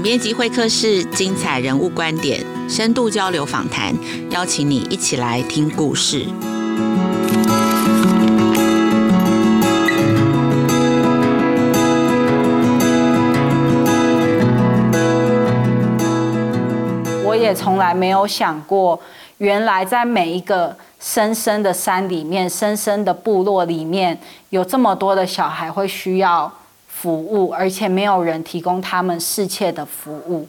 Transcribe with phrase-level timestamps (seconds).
[0.00, 3.94] 总编辑会客室，精彩人物观点，深度交流访谈，
[4.30, 6.24] 邀请你一起来听故事。
[17.22, 18.98] 我也从来没有想过，
[19.36, 26.50] 原来在每一个深深的山里面、深深的部落里面，有这么多的小孩会需要。
[27.00, 30.46] 服务，而且没有人提供他们适切的服务，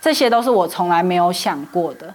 [0.00, 2.14] 这些都是我从来没有想过的。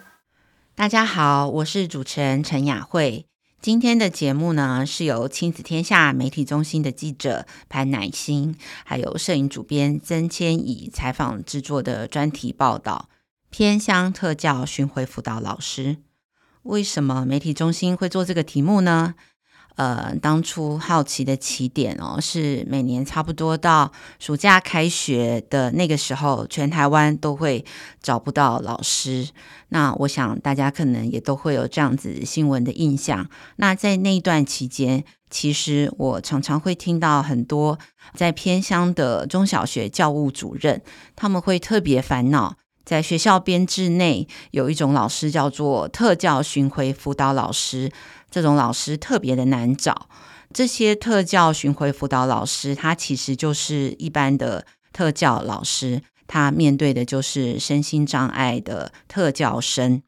[0.74, 3.26] 大家好，我是主持人陈雅慧。
[3.62, 13.10] 今天的节目呢，是由亲子天下媒体中心的记者潘乃馨，还有摄影主编曾千怡采访制作的专题报道。
[13.50, 15.98] 偏乡特教巡回辅导老师，
[16.64, 19.16] 为什么媒体中心会做这个题目呢？
[19.76, 27.66] 呃，当初好奇的起点哦，是每年差不多到暑假开学的那个时候，全台湾都会
[28.02, 29.28] 找不到老师。
[29.70, 33.30] 那我想大家可能也都会有这样子新闻的印象。
[33.58, 37.78] 那在那一段期间，其实我常常会听到很多
[38.14, 40.82] 在偏乡的中小学教务主任，
[41.18, 47.92] 他们会特别烦恼，在学校编制内有一种老师叫做特教巡回辅导老师。
[48.36, 50.10] 这种老师特别的难找。
[50.54, 60.02] 这些特教巡回辅导老师，他其实就是一般的特教老师，他面对的就是身心障碍的特教生。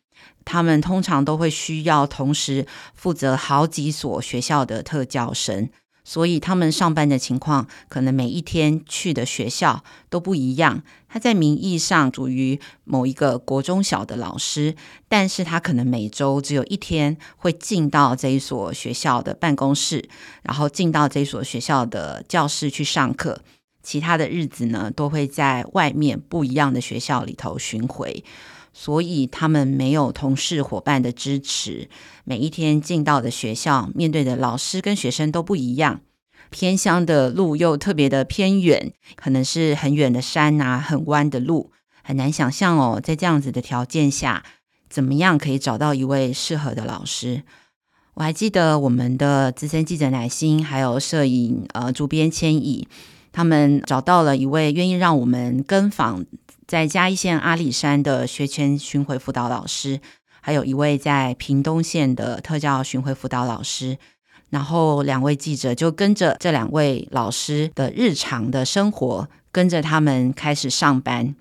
[0.43, 5.69] 他们通常都会需要同时负责好几所学校的特教生。
[6.07, 10.81] 所以他们上班的情况，可能每一天去的学校都不一样。
[11.09, 14.73] 他在名义上属于某一个国中小的老师，
[15.09, 20.07] 但是他可能每周只有一天会进到这一所学校的办公室，
[20.43, 23.41] 然后进到这一所学校的教室去上课。
[23.83, 28.23] 其他的日子呢，都会在外面不一样的学校里头巡回。
[28.79, 31.89] 所以他们没有同事伙伴的支持，
[32.23, 36.01] 每一天进到的学校，面对的老师跟学生都不一样。
[36.51, 41.71] 偏乡的路又特别的偏远，可能是很远的山啊，很弯的路，
[42.03, 44.43] 很难想象哦，在这样子的条件下，
[44.87, 47.41] 怎么样可以找到一位适合的老师？
[48.13, 52.87] 我还记得我们的资深记者乃馨，还有摄影呃主编千怡，
[53.31, 56.23] 他们找到了一位愿意让我们跟访。
[56.67, 60.01] 在嘉义县阿里山的学前巡回辅导老师，
[60.41, 63.97] 还有一位在屏东县的特教巡回辅导老师，
[64.49, 71.33] 然后两位记者就跟着这两位老师的日常的生活，跟着他们开始上班。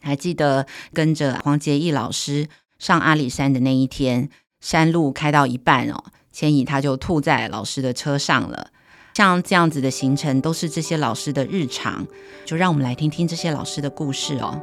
[0.00, 2.46] 还记得跟着黄杰义老师
[2.78, 4.30] 上阿里山的那一天，
[4.60, 8.68] 山路开到一半哦，千怡他就吐在老师的车上了。
[9.14, 12.06] 像这样子的行程都是这些老师的日常，
[12.44, 14.62] 就让我们来听听这些老师的故事哦。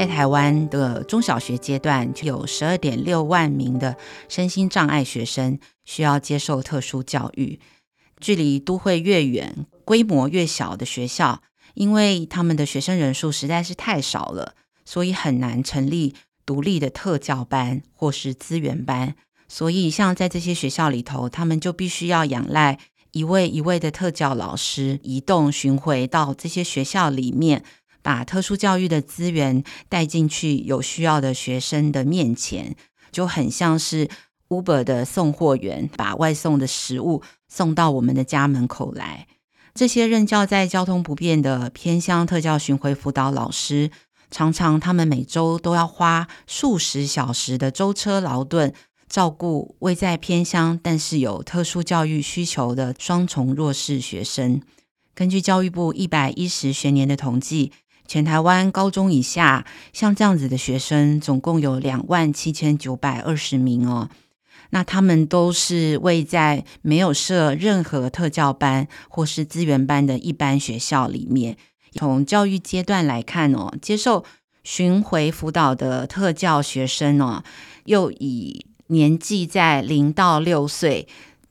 [0.00, 3.98] 在台湾的中小学阶段，就有十二点六万名的
[4.30, 7.60] 身心障碍学生需要接受特殊教育。
[8.18, 11.42] 距离都会越远、规模越小的学校，
[11.74, 14.54] 因为他们的学生人数实在是太少了，
[14.86, 16.14] 所以很难成立
[16.46, 19.14] 独立的特教班或是资源班。
[19.48, 22.78] 所以，像在这些学校里头，他们就必须要仰赖
[23.12, 27.62] 一位一位的特教老师移动巡回到这些学校里面，
[28.02, 32.74] 把特殊教育的资源带进去有需要的学生的面前，
[33.12, 34.08] 就很像是
[34.48, 39.26] Uber 的送货员把外送的食物送到我们的家门口来。
[39.74, 43.90] 这些任教在交通不便的偏乡特教巡回辅导老师，
[44.30, 48.74] 常常他们每周都要花数十小时的舟车劳顿。
[49.08, 54.62] 照顾位在偏乡但是有特殊教育需求的双重弱势学生。
[55.16, 57.72] 根据教育部一百一十学年的统计，
[58.10, 64.10] 全台湾高中以下像这样子的学生总共有两万七千九百二十名哦。
[64.70, 71.56] 那他们都是位在没有设任何特教班或是资源班的一般学校里面。
[71.92, 74.24] 从教育阶段来看哦，接受
[74.64, 77.44] 巡回辅导的特教学生哦，
[77.84, 81.06] 又以年纪在零到六岁，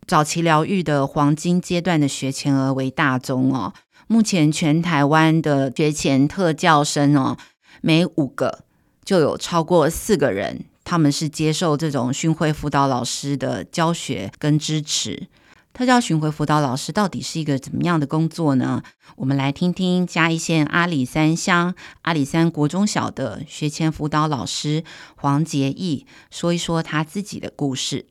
[0.05, 3.73] 早期疗愈的黄金阶段的学前儿为大宗哦。
[4.11, 7.37] 目前全台湾的学前特教生哦，
[7.79, 8.63] 每五个
[9.05, 15.27] 就有超过四个人，他们是接受这种巡回辅导老师的教学跟支持。
[15.73, 18.81] 特教巡回辅导老师到底是一个怎么样的工作呢？
[19.17, 24.83] 我们来听听嘉义县阿里山乡阿里山国中小的学前辅导老师
[25.17, 28.07] 黄杰义说一说他自己的故事。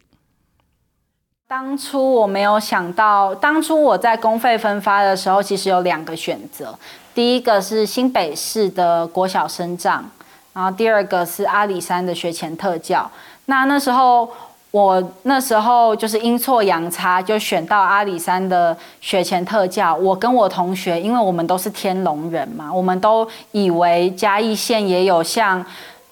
[1.49, 6.79] 当初我没有想到，当初我在公费分发的时候，其实有两个选择，
[7.15, 10.05] 第一个是新北市的国小生障，
[10.53, 13.11] 然后第二个是阿里山的学前特教。
[13.47, 14.29] 那那时候
[14.73, 19.95] 我那时候就是阴错阳差，就选到阿里山的学前特教。
[19.95, 25.65] 我跟我同学，因为我们都是天龙人嘛，我们都以为嘉义县也有像。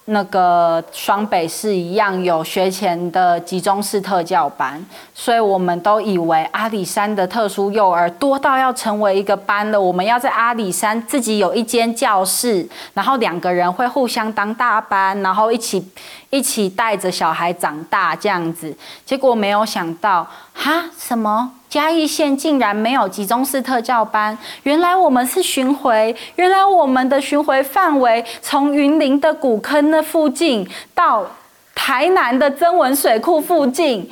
[0.09, 4.81] 那个双北市一样有学前的集中式特教班，
[5.13, 9.81] 所以我们都以为阿里山的特殊幼儿多到要成为一个班了。
[9.81, 12.65] 我们要在阿里山自己有一间教室，
[12.95, 15.85] 然后两个人会互相当大班，然后一起
[16.31, 18.73] 一起带着小孩长大这样子。
[19.05, 20.25] 结果没有想到，
[20.55, 21.51] 哈，什么？
[21.69, 31.27] 嘉义县竟然没有集中式特教班，原来我们是巡回，原来我们的巡回范围从云林的古坑那附近到
[31.75, 34.09] 台南的曾文水库附近，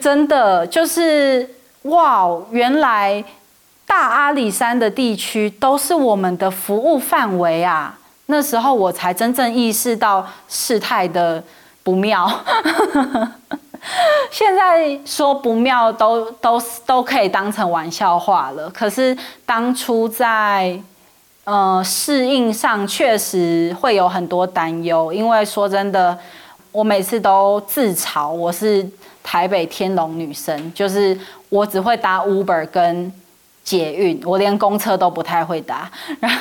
[0.00, 1.48] 真的就是
[1.82, 2.28] 哇！
[2.50, 3.24] 原来
[3.86, 7.96] 大阿里山的地区都是我们的服务范围啊！
[8.26, 11.42] 那时候我才真正意识到事态的
[11.84, 12.28] 不妙。
[14.30, 18.68] 现在说不妙都都都可以当成玩笑话了。
[18.70, 20.78] 可是当初在
[21.44, 26.18] 呃适应上确实会有很多担忧，因为说真的，
[26.72, 28.86] 我每次都自嘲我是
[29.22, 31.18] 台北天龙女生，就是
[31.48, 33.12] 我只会搭 Uber 跟
[33.62, 35.90] 捷运，我连公车都不太会搭。
[36.20, 36.38] 然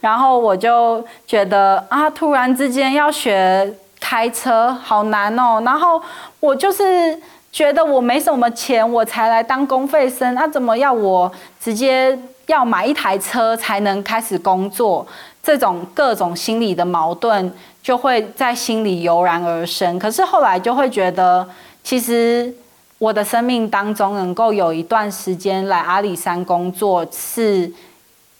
[0.00, 3.72] 然后我就觉得啊，突然之间要学。
[4.00, 6.00] 开车好难哦，然后
[6.40, 7.18] 我就是
[7.50, 11.30] 觉得我没什么钱，我才来当公费生，那、怎么要我
[11.60, 15.06] 直接要买一台车才能开始工作？
[15.42, 17.50] 这种各种心理的矛盾
[17.82, 19.98] 就会在心里油然而生。
[19.98, 21.48] 可是后来就会觉得，
[21.82, 22.52] 其实
[22.98, 27.72] 我的生命当中能够有一段时间来阿里山工作，是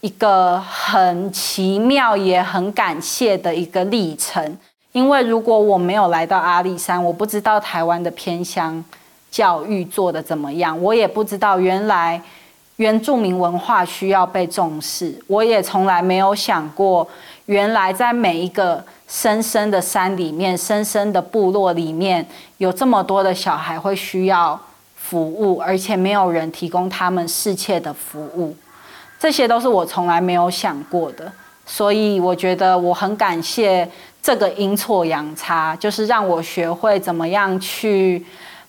[0.03, 4.59] 一个很奇妙也很感谢的一个历程。
[4.93, 8.83] 因为如果我没有来到阿里山，我不知道台湾的偏乡
[9.31, 12.21] 教育做得怎么样，我也不知道原来
[12.77, 17.07] 原住民文化需要被重视，我也从来没有想过，
[17.47, 22.27] 原来在每一个深深的山里面、深深的部落里面，
[22.57, 24.59] 有这么多的小孩会需要
[24.97, 28.57] 服务，而且没有人提供他们适切的服务，
[29.21, 31.31] 这些都是我从来没有想过的，
[31.67, 33.87] 所以我觉得我很感谢。
[34.21, 38.27] 这个阴错阳差，就是让我学会怎么样去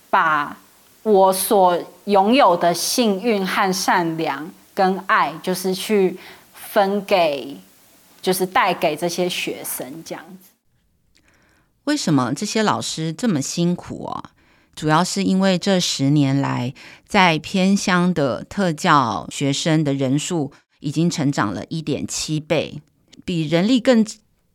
[0.10, 0.56] 把
[1.04, 6.18] 我所拥有的幸运和善良跟爱，就是去
[6.54, 7.58] 分给，
[8.22, 10.50] 就是带给这些学生这样子。
[11.86, 14.32] 为什么这些老师这么辛苦啊？
[14.76, 16.74] 主要是因为这十年来，
[17.06, 22.82] 在偏乡的特教学生的人数已经成长了一点七倍，
[23.26, 24.06] 比人力更。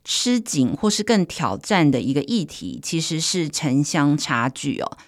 [0.05, 4.99] 吃紧或是更挑战的一个议题，其实是城乡差距哦。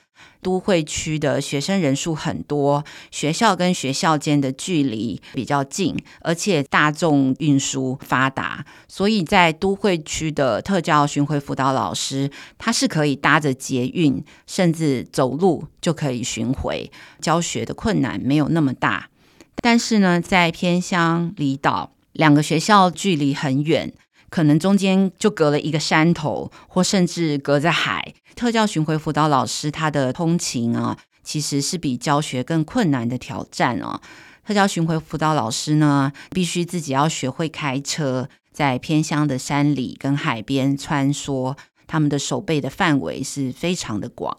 [0.42, 19.08] 都会区的学生人数很多，学校跟学校间的距离比较近，而且大众运输发达，所以在都会区的特教巡回辅导老师，他是可以搭着捷运，甚至走路就可以巡回，教学的困难没有那么大。
[19.56, 23.92] 但是呢，在偏乡离岛，两个学校距离很远。
[24.28, 28.14] 可能中间就隔了一个山头，或甚至隔着海。
[28.34, 34.00] 特教巡回辅导老师他的通勤啊，其实是比教学更困难的挑战哦。
[34.46, 41.56] 特教巡回辅导老师呢，必须自己要学会开车，在偏乡的山里跟海边穿梭，
[41.86, 44.38] 他们的守备的范围是非常的广。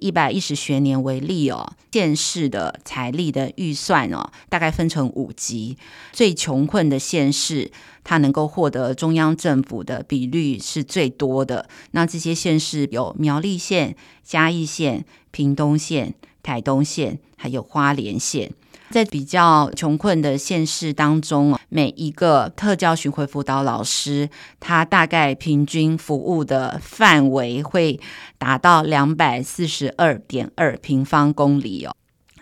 [0.00, 5.76] 一百一十学年为例哦，县市的财力的预算哦，大概分成五级，
[6.12, 7.70] 最穷困的县市，
[8.02, 11.68] 它能够获得中央政府的比率是最多的。
[11.92, 18.52] 那这些县市有苗栗县、嘉义县、屏东县、台东县，还有花莲县。
[18.90, 24.28] 在比较穷困的县市当中，每一个特教巡回辅导老师，
[24.58, 28.00] 他大概平均服务的范围会
[28.36, 31.94] 达到两百四十二点二平方公里哦。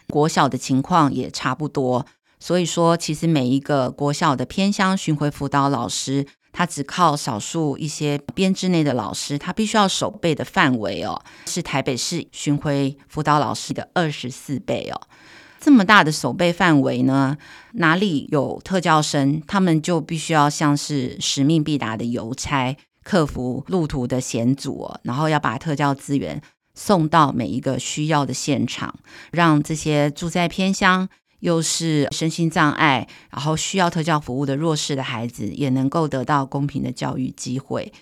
[0.08, 2.06] 国小的情况也差不多，
[2.40, 14.98] 所以说，其实每一个国小的偏乡巡回辅导老师，他只靠少数一些编制内的老师，他必须要守备的范围哦，是台北市巡回辅导老师的二十四倍哦。
[15.60, 17.36] 这么大的守备范围呢，
[17.72, 26.40] 哪里有特教生，他们就必须要像是使命必达的邮差，克服路途的险阻，然后要把特教资源
[26.74, 28.94] 送到每一个需要的现场，
[29.32, 31.08] 让这些住在偏乡
[31.40, 37.92] 又是身心障碍，然后需要特教服务的弱势的孩子，也能够得到公平的教育机会。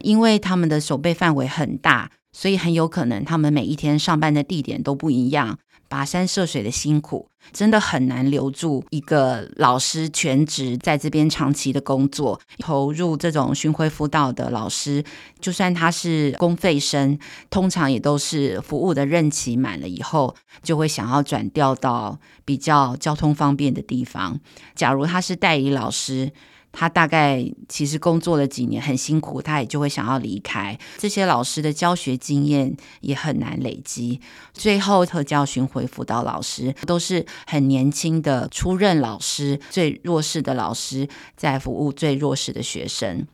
[0.00, 5.58] 因为他们的守备范围很大，所以很有可能他们每一天上班的地点都不一样。
[5.92, 12.40] 跋山涉水的辛苦，真的很难留住一个老师全职在这边长期的工作。
[12.58, 15.04] 投入这种巡回辅导的老师，
[15.38, 17.18] 就算他是公费生，
[17.50, 24.40] 通常也都是服务的任期满了以后，就会想要转调到比较交通方便的地方。
[24.74, 26.32] 假如他是代理老师。
[26.72, 30.76] 他大概其实工作了几年，很辛苦，他也就会想要离开。
[30.96, 34.20] 这些老师的教学经验也很难累积。
[34.54, 43.26] 最后，特教巡回辅导老师都是很年轻的初任老师，最弱势的老师在服务最弱势的学生。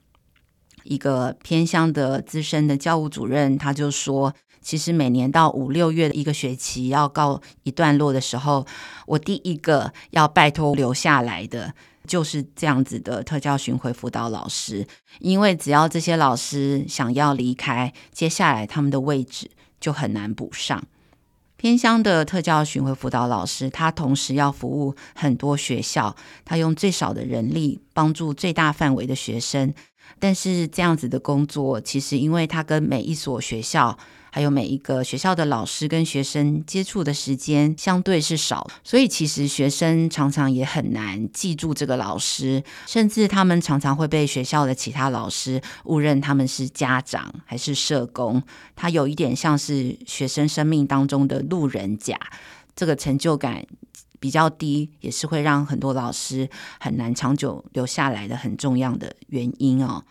[0.83, 8.66] 一个偏乡的资深的教务主任他就说：“其实每年到五六月的一个学期要告一段落的时候，
[9.07, 11.75] 我第一个要拜托留下来的。”
[12.09, 14.85] 就是这样子的特教巡回辅导老师，
[15.21, 20.83] 因为只要这些老师想要离开，接下来他们的位置就很难补上。
[21.57, 29.75] 偏乡的特教巡回辅导老师，他同时要服务很多学校，他用最少的人力帮助最大范围的学生，
[30.19, 33.99] 但是这样子的工作，其实因为他跟每一所学校。
[34.31, 48.41] 还有每一个学校的老师跟学生接触的时间相对是少，所以其实学生常常也很难记住这个老师，甚至他们常常会被学校的其他老师误认他们是家长还是社工，
[48.77, 52.15] 他有一点像是学生生命当中的路人甲，
[52.77, 53.65] 这个成就感
[54.21, 56.49] 比较低，也是会让很多老师
[56.81, 60.05] 很难长久留下来的很重要的原因哦。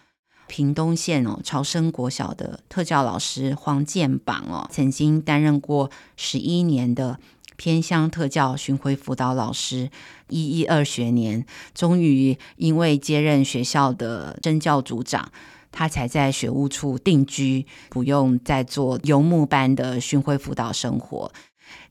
[0.47, 7.19] 屏东县哦，朝生国小的特教老师黄建榜哦，曾经担任过十一年的
[7.57, 9.89] 偏乡特教巡回辅导老师，
[10.29, 15.29] 一一二学年，终于因为接任学校的生教组长，
[15.69, 21.33] 他才在学务处定居，不用再做游牧般的巡回辅导生活。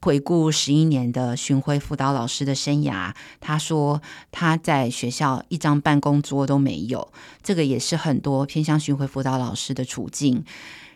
[0.03, 10.45] 回顾十一年的巡回辅导老师的生涯，他说他在学校一张办公桌都没有，这个也是很多偏向巡回辅导老师的处境。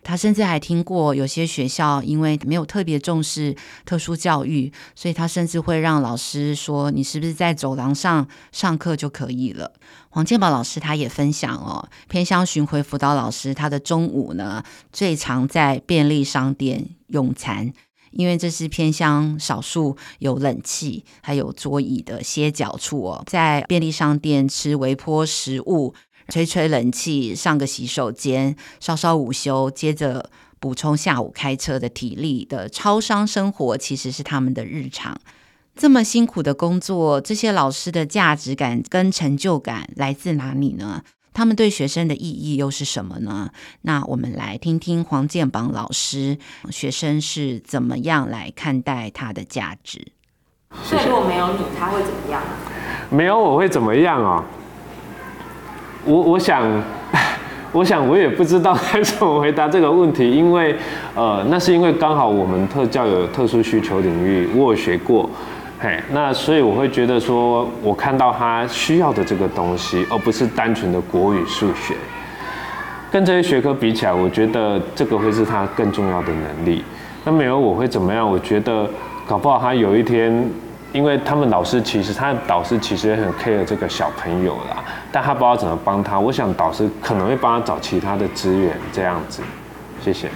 [0.02, 9.74] 他甚至还听过有些学校因为没有特别重视特殊教育，所以他甚至会让老师说：“你是不是在走廊上上课就可以了？”
[10.08, 17.70] 黄建宝老师他也分享哦，偏乡巡回辅导老师他的中午呢，最常在便利商店用餐。
[18.10, 25.94] 因为这是偏乡少数有冷气还有桌椅的歇脚处哦，在便利商店吃微波食物，
[26.28, 35.20] 吹吹冷气，上个洗手间，稍稍午休，接着补充下午开车的体力的超商生活，其实是他们的日常。
[35.76, 41.02] 这么辛苦的工作，这些老师的价值感跟成就感来自哪里呢？
[41.32, 43.50] 他们对学生的意义又是什么呢？
[43.82, 46.38] 那我们来听听黄建榜老师，
[46.70, 50.12] 学生是怎么样来看待他的价值。
[50.84, 52.42] 所以如果没有你，他会怎么样？
[53.10, 54.44] 没有我会怎么样哦？
[56.04, 56.82] 我我想，
[57.72, 60.76] 我想我也不知道该怎么回答这个问题，因为
[61.14, 65.28] 呃，那是因为刚好我们特教有特殊需求领域，我有学过。
[65.82, 71.94] 嘿，那所以我会觉得说，我看到他需要的这个东西，而不是单纯的国语、数学，
[73.10, 76.84] 跟这些学科比起来，我觉得这个会是他更重要的能力。
[77.24, 78.30] 那没有我会怎么样？
[78.30, 78.86] 我觉得
[79.26, 80.46] 搞不好他有一天，
[80.92, 86.20] 因为他们老师其实他的导师其实也很 care 这个小朋友啦，但他不知道怎么帮他。
[86.20, 89.40] 我想导师可能会帮他找其他的资源，这样子。
[90.02, 90.28] 谢谢。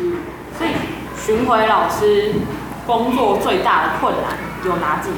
[0.00, 0.16] 嗯，
[0.58, 0.70] 所以
[1.16, 2.32] 巡回老师
[2.84, 4.51] 工作最大的困难。
[4.64, 5.16] 有哪几个？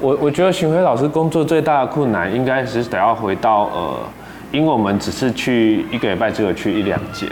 [0.00, 3.96] 我我觉得巡回老师工作最大的困难，应该是得要回到呃，
[4.50, 7.26] 因为我们只是去一个礼拜只有去一两节，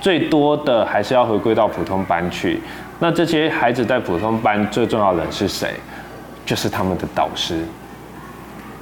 [0.00, 2.60] 最多的还是要回归到普通班去。
[2.98, 5.74] 那这些孩子在普通班最重要的人是谁？
[6.44, 7.64] 就是他们的导师。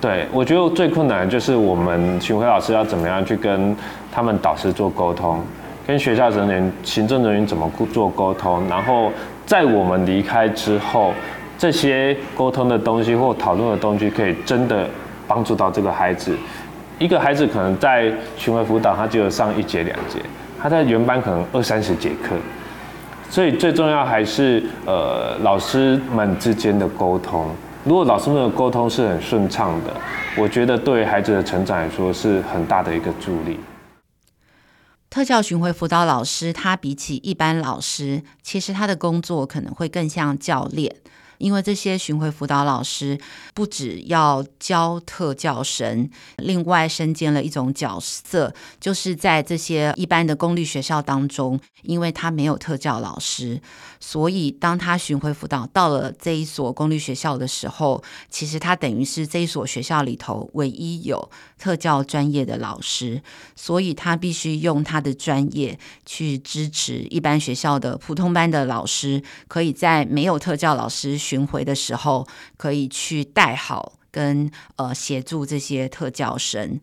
[0.01, 3.77] 对，我觉得最困难的就是我们巡回老师要怎么样去跟
[4.11, 5.41] 他们导师做沟通，
[5.87, 9.13] 跟学校人员、行政人员怎么做沟通，然后。
[9.53, 11.13] 在我们离开之后，
[11.59, 14.89] 这些沟通的东西或讨论的东西，可以真的
[15.29, 16.35] 帮助到这个孩子。
[16.99, 20.19] 一个孩子可能在巡回辅导，他只有上一节两节，
[20.59, 22.35] 他在原班可能二三十节课。
[23.29, 27.45] 所以最重要还是呃老师们之间的沟通。
[27.85, 29.93] 如果老师们的沟通是很顺畅的，
[30.39, 33.61] 我觉得对孩子的成长来说是很大的一个助力。
[35.13, 40.97] 特教巡回辅导老师，他比起一般老师，其实他的工作可能会更像教练。
[41.43, 43.19] 因为这些巡回辅导老师
[43.53, 53.61] 不只要教特教生，另外身兼了一种角色，就是在这些一般的公立学校当中，因为他没有特教老师，
[53.99, 63.21] 所以当他巡回辅导到了这一所公立学校的时候，其实他等于是这一所学校里头唯一有特教专业的老师，
[63.57, 76.79] 所以他必须用他的专业去支持一般学校的普通班的老师，可以在没有特教老师巡回的时候，可以去带好跟呃协助这些特教生。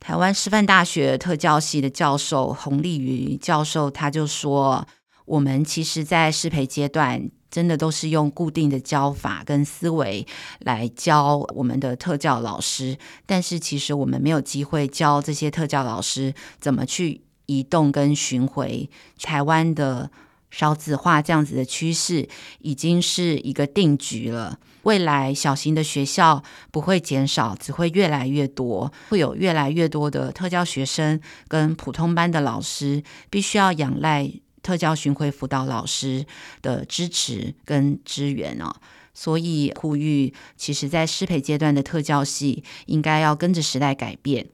[0.00, 4.86] 台湾师范大学特教系的教授洪立瑜教授他就说
[5.26, 10.26] ：“我们其实，在师培阶段，真的都是用固定的教法跟思维
[10.60, 18.88] 来教我们的特教老师，但是其实我们没有机会教这些特教老师怎么去移动跟巡回
[19.20, 20.10] 台湾的。”
[20.50, 22.28] 少子化这样子的趋势
[22.60, 24.58] 已经是一个定局了。
[24.82, 34.30] 未来小型的学校不会减少，只会越来越多，会有越来越多的特教学生跟普通班的老师，必须要仰赖
[34.62, 36.24] 特教巡回辅导老师
[36.62, 38.76] 的支持跟支援哦。
[39.12, 44.46] 所以呼吁，其实在师培阶段的特教系应该要跟着时代改变，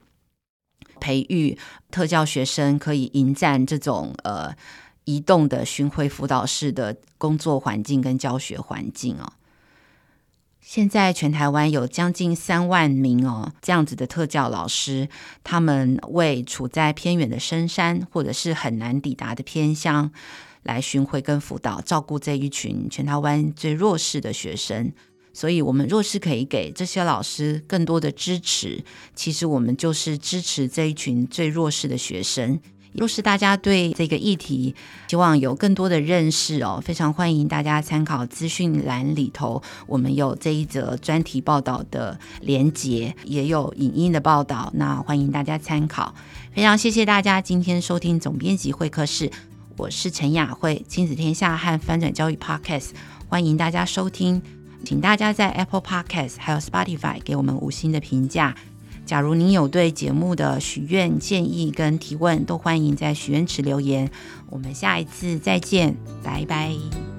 [0.99, 1.55] 培育
[1.91, 4.55] 特教学生可以迎战这种呃。
[5.05, 9.33] 移动的巡回辅导室的工作环境跟教学环境哦，
[10.61, 15.09] 现在全台湾有将近三万名哦这样子的特教老师，
[15.43, 20.11] 他们为处在偏远的深山或者是很难抵达的偏乡
[20.63, 24.93] 来巡回跟辅导，照顾这一群全台湾最弱势的学生。
[25.35, 28.83] 所以，我们若是可以给这些老师更多的支持，
[29.15, 32.59] 其实我们就是支持这一群最弱势的学生。
[32.93, 34.75] 若是大家对这个议题
[35.07, 46.13] 希望有更多的认识哦，非常欢迎大家参考资讯栏里头，我们有这一则专题报道的连结，也有影音的报道，那欢迎大家参考。
[46.53, 49.31] 非常谢谢大家今天收听总编辑会客室，
[49.75, 52.91] 我是陈雅慧，亲子天下和翻转教育 Podcast，
[53.27, 54.41] 欢迎大家收听，
[54.85, 58.55] 请大家在 Apple Podcast 还有 Spotify 给我们五星的评价。
[59.05, 64.09] 假如您有对节目的许愿、建议跟提问，都欢迎在许愿池留言。
[64.49, 67.12] 我们下一次再见，拜拜。